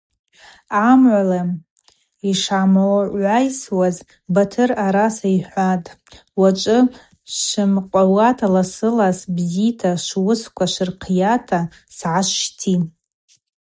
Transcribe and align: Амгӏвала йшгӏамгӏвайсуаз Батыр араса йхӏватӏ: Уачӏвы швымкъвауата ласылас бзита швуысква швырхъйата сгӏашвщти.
Амгӏвала 0.87 1.41
йшгӏамгӏвайсуаз 2.29 3.97
Батыр 4.33 4.69
араса 4.85 5.27
йхӏватӏ: 5.37 5.91
Уачӏвы 6.39 6.79
швымкъвауата 7.35 8.47
ласылас 8.53 9.19
бзита 9.35 9.91
швуысква 10.05 10.65
швырхъйата 10.73 11.59
сгӏашвщти. 11.97 12.73